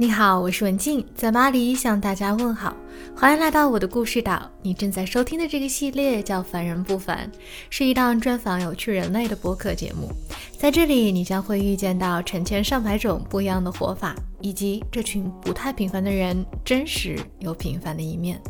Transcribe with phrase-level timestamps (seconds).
[0.00, 2.74] 你好，我是文静，在巴黎向大家问好，
[3.14, 4.50] 欢迎来到我的故事岛。
[4.62, 7.30] 你正在收听的这个系列叫《凡人不凡》，
[7.68, 10.10] 是一档专访有趣人类的播客节目。
[10.56, 18.40] 在这里，你将会遇见到成千上百种不一样的活法，以及这群不太平凡的人真实又平凡的一面。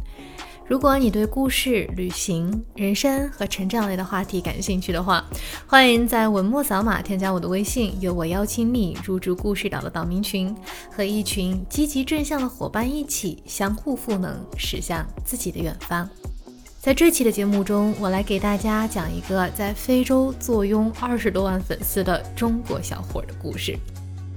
[0.70, 5.24] 如果你对故事、旅行、人生和成长类的话题感兴趣的话，
[5.66, 10.54] 欢迎在文末扫码添加我的微信，由我邀请你入驻故事岛的岛民群，
[10.88, 16.08] 和一群积极正向的伙伴一起相互赋能，驶向自己的远方。
[16.78, 23.76] 在这期的节目中，我来给大家讲一个在非洲坐拥二十多万粉丝的中国小伙的故事。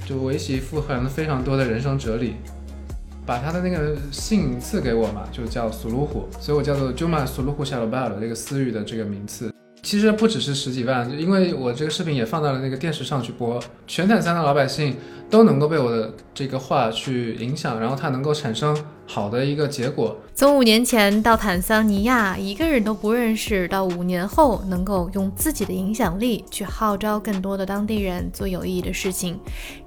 [0.03, 2.37] 就围棋富含了非常多的人生哲理。
[3.25, 9.53] 把他的那个姓赐给我嘛，就叫苏鲁虎，所以我叫做 Juma 苏鲁虎夏罗巴尔这个私域的这个名次。
[9.81, 14.95] 其实不只是十几万，因为我这个视频也放到了那个电视上去播，全坦桑的老百姓
[15.29, 20.15] 都能够被我的这个话去影响，然后它能够产生好的一个结果。
[20.33, 29.37] 从五年前到坦桑尼亚一个人都不认识，到五年后能够用自己的影响力去号召更多的当地人做有意义的事情，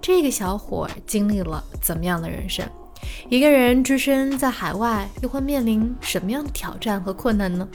[0.02, 2.66] 这个小伙经历了怎么样的人生？
[3.28, 7.68] 一个人置身在海外，又会面临什么样的挑战和困难呢？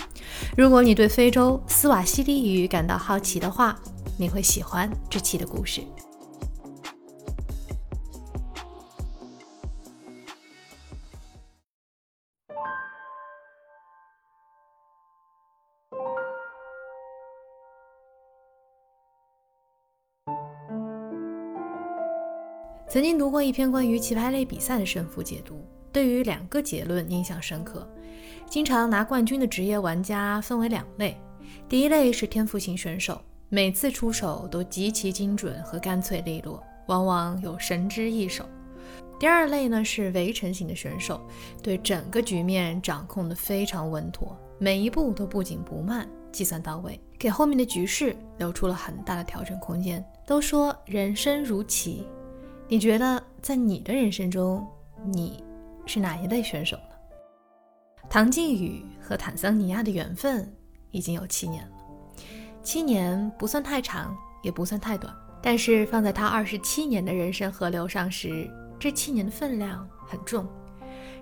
[0.57, 3.77] 如果你对非洲斯瓦希里语感到好奇的话，
[4.17, 5.81] 你会喜欢这期的故事。
[23.31, 27.89] 读过一篇关于棋牌类比赛的胜负解读，对于两个结论印象深刻。
[28.45, 31.17] 经常拿冠军的职业玩家分为两类，
[31.69, 38.43] 第一类是天赋型选手，每次出手都极其精准和干脆利落，往往有神之一手；
[39.17, 41.21] 第二类呢是围城型的选手，
[41.63, 50.05] 对整个局面掌控的非常稳妥，每一步都不紧不慢，计算到位，给后面的局势留出了很大的调整空间。
[50.27, 52.05] 都说人生如棋。
[52.71, 54.65] 你觉得在你的人生中，
[55.03, 55.43] 你
[55.85, 56.95] 是哪一类选手呢？
[58.09, 60.49] 唐靖宇和坦桑尼亚的缘分
[60.91, 61.71] 已经有七年了，
[62.63, 68.49] 七年不算太长，也不算太短，但是放在他二十七年的人生河流上时，
[68.79, 70.47] 这七年的分量很重。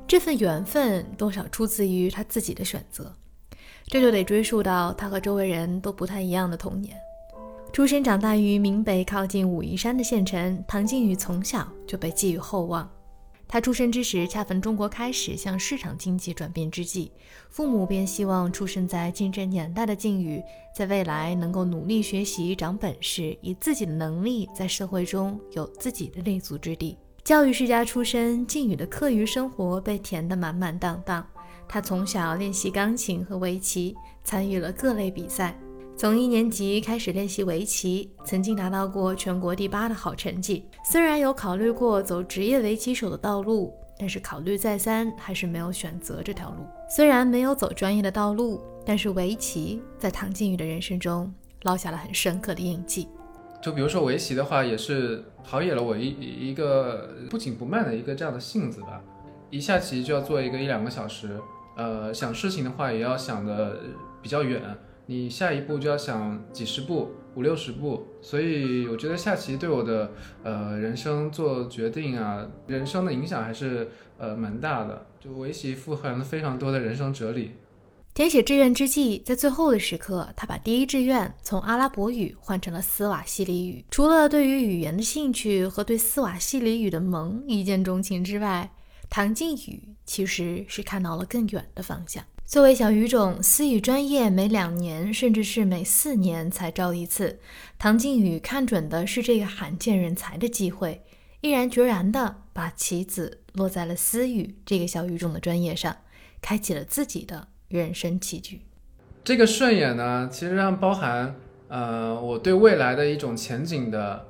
[0.06, 3.12] 这份缘分多少出自于他自己的选择，
[3.88, 6.96] 这就得追溯到他和周围人都不太一样的童年。
[7.72, 12.90] 出生长大于闽北靠近武夷山的县城，唐靖宇从小就被寄予厚望。
[13.48, 17.12] 他出生之时，恰逢中国开始向市场经济转变之际，
[17.50, 20.42] 父母便希望出生在竞争年代的靖宇，
[20.76, 26.98] 在未来能够努力学习、长本事，以自己的能力在社会中有自己的立足之地。
[27.24, 31.26] 教育世家出身，靖宇的课余生活被填得满满当当。
[31.68, 35.58] 他从小练习钢琴和围棋，参与了各类比赛。
[36.00, 40.64] 从一年级开始练习围棋，曾经拿到过全国第八的好成绩。
[40.82, 46.66] 虽然有考虑过走职业围棋手的道路，但是考虑再三，还是没有选择这条路。
[46.90, 51.30] 虽然没有走专业的道路，但是围棋在唐靖宇的人生中
[51.64, 53.10] 烙下了很深刻的印记。
[53.62, 56.16] 就比如说围棋的话，也是陶冶了我一
[56.50, 59.02] 一个不紧不慢的一个这样的性子吧。
[59.50, 61.38] 一下棋就要做一个一两个小时，
[61.76, 63.82] 呃，想事情的话也要想的
[64.22, 64.64] 比较远。
[65.10, 70.12] 你下一步就要想几十步、五六十步，所以我觉得下棋对我的
[70.44, 75.08] 呃人生做决定啊，人生的影响还是呃蛮大的。
[75.20, 77.54] 就围棋富含了非常多的人生哲理。
[78.14, 83.84] 填写志愿之际，在最后的时刻，他把第一志愿从阿拉伯语换成了斯瓦西里语。
[83.90, 88.72] 除了对于语言的兴趣和对斯瓦西里语的萌一见钟情之外，
[89.10, 92.24] 唐靖宇其实是看到了更远的方向。
[92.50, 97.38] 作为小语种，私语专业每两年甚至是每四年才招一次。
[97.78, 101.04] 唐靖宇看准的是这个罕见人才的机会，
[101.42, 105.96] 毅然决然地把棋子落在了私语这个小语种的专业上，
[106.42, 108.62] 开启了自己的人生棋局。
[109.24, 111.36] 这个顺眼呢，其实上包含
[111.68, 114.26] 呃我对未来的一种前景的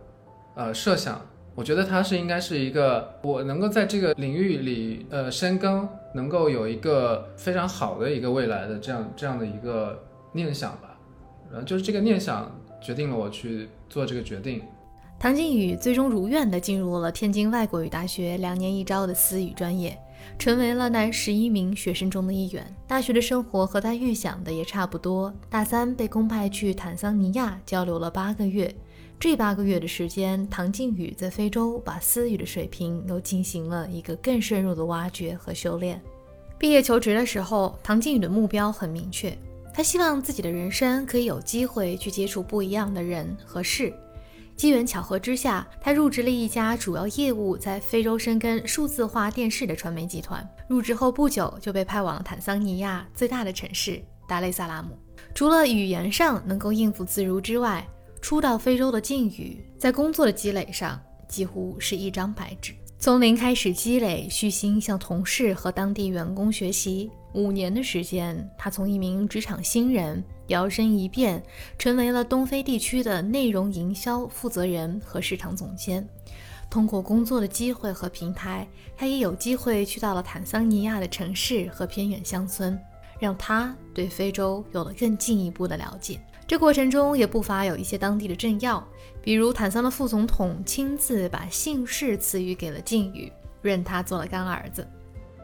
[0.56, 1.26] 呃设想。
[1.60, 5.86] 我觉得他是应该是一个我能够在这个领域里呃深耕，
[6.16, 10.02] 能够有一个非常好的一个未来的这样这样的一个
[10.32, 10.98] 念想吧，
[11.52, 14.62] 呃，就是这个念想决定了我去做这个决定。
[15.20, 20.00] 唐靖宇最终如愿的进入了天津外国语大学两年一招的私语专业，
[20.38, 22.66] 成为了那十一名学生中的一员。
[22.88, 28.74] 大学的生活和他预想的也差不多，大三被公派去坦桑尼亚交流了八个月。
[29.20, 36.02] 这八个月的时间，唐靖宇在非洲把思语的水平又进行了一个更深入的挖掘和修炼。
[36.58, 39.38] 毕业求职的时候，唐靖宇的目标很明确，
[39.74, 43.94] 他希望自己的人生可以有机会去接触不一样的人和事。
[44.56, 50.50] 机缘巧合之下，他入职了一家主要业务在非洲深耕数字化电视的传媒集团。
[50.70, 54.98] 入职后不久，就被派往了坦桑尼亚最大的城市达雷萨拉姆。
[55.36, 57.86] 除了语言上能够应付自如之外，
[58.22, 62.74] 初到非洲的靖宇在工作的积累上几乎是一张白纸。
[62.98, 67.10] 从零开始积累，虚心向同事和当地员工学习。
[67.34, 71.42] 五年的时间，他从一名职场新人摇身一变，
[71.78, 76.06] 成为了东非地区的内容营销负责人和市场总监。
[76.70, 78.68] 通过工作的机会和平台，
[78.98, 82.78] 他也有机会去到了坦桑尼亚的城市和偏远乡村，
[83.20, 86.20] 让他对非洲有了更进一步的了解。
[86.50, 88.84] 这过程中也不乏有一些当地的政要，
[89.22, 93.32] 比如坦桑的副总统亲自把姓氏赐予给了靖宇，
[93.62, 94.88] 认他做了干儿子。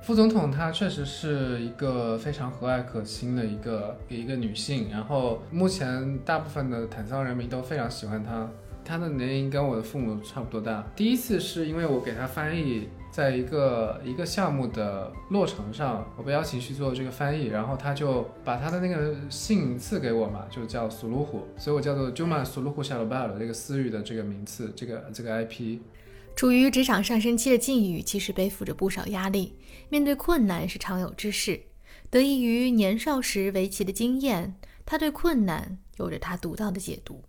[0.02, 8.50] 副总统她确实是一个非常和蔼可亲的一个一个女性，然后目前大部分的坦桑人民都非常喜欢她。
[8.84, 10.84] 她的年龄跟我的父母差不多大。
[10.96, 12.90] 第一次是因为我给她翻译。
[13.16, 25.80] 在一个一个项目的落成上，我被邀请去做这个翻译，然后他就把他的那个姓赐给我嘛，就叫苏鲁虎，所以我叫做 Juma 苏鲁虎夏鲁巴尔这个私域的这个名次，这个这个 IP。
[26.36, 29.54] 处于职场上升期的境遇，其实背负着不少压力，
[29.88, 31.62] 面对困难是常有之事。
[32.10, 37.24] 得益于年少时围棋的经验，他对困难有着他独到的解读。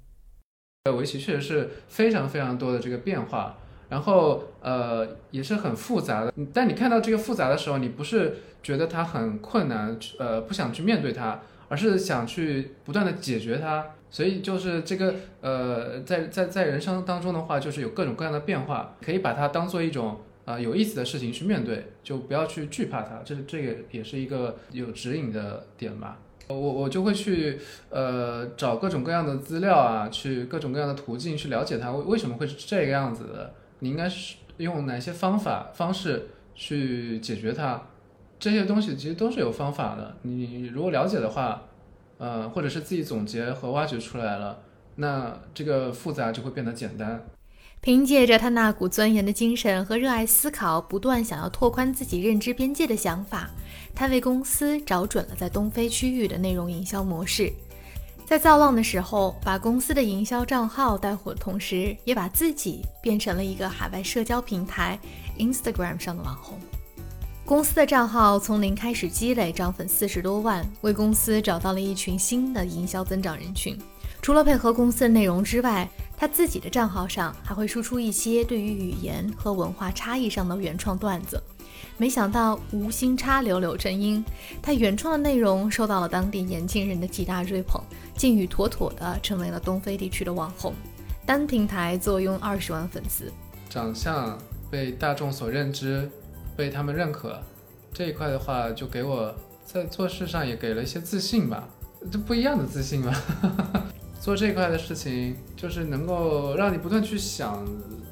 [0.83, 3.57] 呃围棋确实是非常非常多的这个变化。
[3.89, 6.33] 然后，呃，也是很复杂的。
[6.53, 13.87] 但你看到这个复杂的时候，你不是觉得它很困难，呃，不想去面对它，而是想去不断的解决它。
[14.11, 23.21] 所以就是这个，呃，在在在人生当中的话，就是有各种各样的变化，可以把它当做一种呃有意思的事情去面对，就不要去惧怕它。
[23.25, 26.19] 这这个也是一个有指引的点吧。
[26.49, 27.59] 我我就会去
[27.91, 33.55] 呃找各种各样的资料啊，去各种各样的途径去了解它为为什么会是这个样子的。
[33.79, 37.81] 你应该是用哪些方法方式去解决它？
[38.39, 40.17] 这些东西其实都是有方法的。
[40.23, 41.63] 你如果了解的话，
[42.19, 44.59] 呃，或者是自己总结和挖掘出来了，
[44.97, 47.27] 那这个复杂就会变得简单。
[47.81, 53.51] 凭借着他那股钻研的精神和热爱思考、不断想要拓宽自己认知边界的想法，
[53.95, 57.53] 他为公司找准了在东非区域的内容营销模式。
[58.27, 64.99] 在造浪的时候，把公司的营销账号带火的同时，也把自己变成了一个海外社交平台
[65.39, 66.59] Instagram 上的网红。
[67.45, 73.79] 公司的账号从零开始积累，涨粉四十多万，为公司找到了一群新的营销增长人群。
[74.21, 81.41] 除了配合公司的内容之外，他自己的账号上还会输出一些对于语言和文化差异上的原创段子。
[81.99, 84.25] 没想到无心插柳柳成荫，
[84.61, 87.81] 他原创的内容受到了当地年轻人的极大追捧，
[88.17, 90.73] 靖宇妥妥的成为了东非地区的网红，
[91.27, 93.31] 单平台坐拥二十万粉丝。
[93.69, 94.39] 长相
[94.71, 96.11] 被大众所认知，
[96.57, 97.39] 被他们认可，
[97.93, 99.35] 这一块的话就给我
[99.67, 101.69] 在做事上也给了一些自信吧，
[102.11, 103.13] 这不一样的自信吧。
[104.19, 107.65] 做这一块的事情，就是能够让你不断去想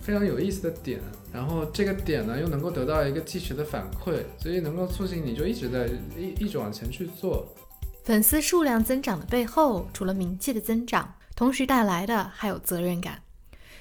[0.02, 1.00] 非常有意思的点，
[1.32, 7.48] 然后这个点呢又能够得到一个即时的反馈，所以能够促进你就一直在一一直往前去做。
[8.04, 13.22] 粉丝数量增长的背后，除了名气的增长，同时带来的还有责任感。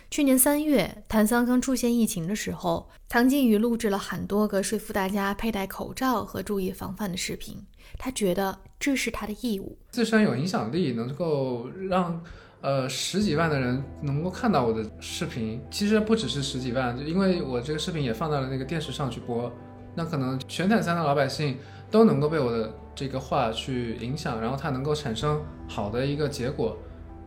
[0.10, 7.62] 去年三月，坦桑刚出现疫情的时候，唐靖宇录制了很多个说服大家佩戴口罩和注意防范的视频。
[7.98, 9.78] 他觉得这是他的义务。
[9.92, 12.24] 自身有影响力，能够让
[12.62, 15.62] 呃十几万的人能够看到我的视频。
[15.70, 19.52] 其实不只是十几万，就因为我这个视频也放到了那个电视上去播，
[19.96, 21.58] 那可能全坦桑的老百姓
[21.90, 26.78] 都能够被我的这个话去影响，然后它能够产生好的一个结果。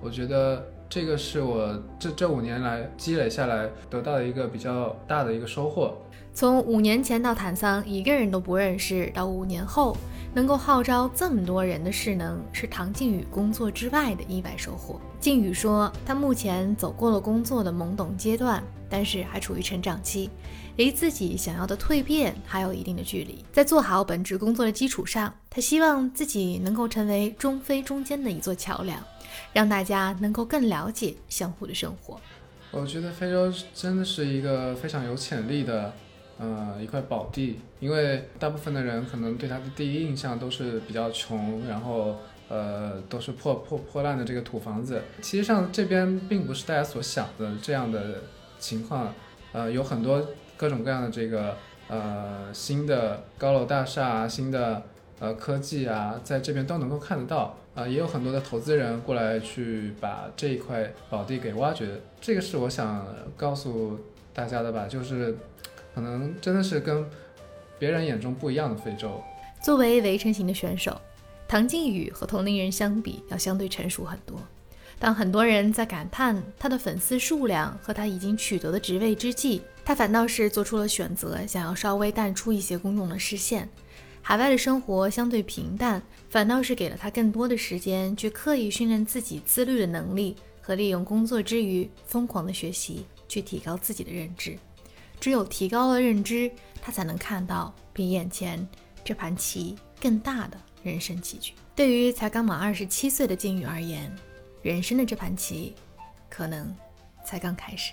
[0.00, 5.96] 我觉得这个是我这这五年来积累下来得到的一个比较大的一个收获。
[6.34, 9.96] 从五年前到坦桑一个人都不认识，到五年后。
[10.34, 15.00] 能够号召这么多人的势能，是唐靖宇工作之外的意外收获。
[15.18, 20.28] 靖宇说，他目前走过了工作的懵懂阶段，但是还处于成长期，
[20.76, 23.44] 离自己想要的蜕变还有一定的距离。
[23.50, 29.02] 在做好本职工作的基础上，他希望自己能够成为中非中间的一座桥梁，
[29.52, 32.20] 让大家能够更了解相互的生活。
[32.70, 35.92] 我觉得非洲真的是一个非常有潜力的。
[36.38, 42.18] 呃，一块宝地，因为大部分的人可能对他的第一印象都是比较穷，然后
[42.50, 45.02] 呃，都是破破破烂的这个土房子。
[45.22, 48.24] 其实上这边并不是大家所想的这样的
[48.58, 49.14] 情况，
[49.52, 51.56] 呃，有很多各种各样的这个
[51.88, 54.82] 呃新的高楼大厦啊，新的
[55.18, 57.56] 呃科技啊，在这边都能够看得到。
[57.74, 62.00] 啊，也有很多的投资人过来去把这一块宝地给挖掘。
[62.20, 63.98] 这个是我想告诉
[64.32, 65.36] 大家的吧，就是
[65.94, 67.06] 可能真的是跟
[67.78, 69.22] 别人眼中不一样的非洲。
[69.62, 70.98] 作为围城型的选手。
[71.48, 74.36] 唐靖宇和同龄人相比，要相对成熟很多。
[74.98, 83.68] 当很多人在感叹他的粉丝数量和他已经取得的职位之际，他反倒是做出了选择，想要稍微淡出一些公众的视线。
[84.20, 94.58] 海外的生活相对平淡，反倒是给了他更多的时间去刻意训练自己自律的能力，和利用工作之余疯狂的学习，去提高自己的认知。
[95.20, 96.50] 只有提高了认知，
[96.82, 98.68] 他才能看到比眼前
[99.04, 100.60] 这盘棋更大的。
[100.82, 104.12] 人生棋局，对于才刚满二十七岁的金宇而言，
[104.62, 105.74] 人生的这盘棋
[106.28, 106.72] 可能
[107.24, 107.92] 才刚开始。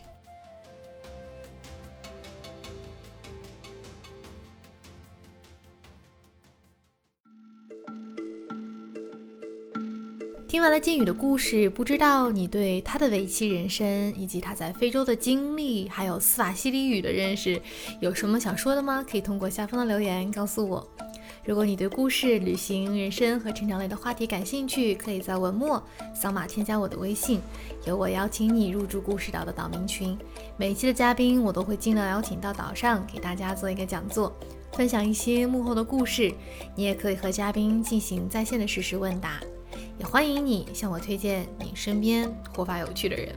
[10.54, 17.60] 听完了金宇的故事，不知道你对他的围棋人生以及他在非洲的经历，还有斯瓦西里语的认识，
[18.00, 19.04] 有什么想说的吗？
[19.10, 20.88] 可以通过下方的留言告诉我。
[21.44, 25.82] 如果你对故事、旅行、人生和成长类的话题感兴趣，可以在文末
[26.14, 27.42] 扫码添加我的微信，
[27.88, 30.16] 由我邀请你入驻故事岛的岛民群。
[30.56, 34.32] 每一期的嘉宾我都会尽量邀请到岛上，给大家做一个讲座，
[34.74, 36.32] 分享一些幕后的故事。
[36.76, 39.42] 你也可以和嘉宾进行在线的实时问答，
[39.98, 43.36] 也欢迎你向我推荐你身边活法有趣的人。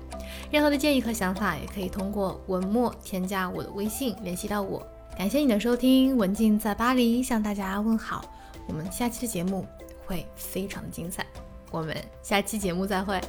[0.50, 4.86] 任何的建议和想法，也可以通过文末添加我的微信联系到我。
[5.16, 8.24] 感谢你的收听，文静在巴黎向大家问好。
[8.68, 9.66] 我们下期的节目
[10.04, 11.24] 会非常精彩，
[11.70, 13.20] 我们下期节目再会。